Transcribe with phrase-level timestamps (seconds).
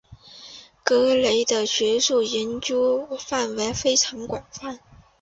[0.83, 4.79] 格雷的学术研究范围非常广泛。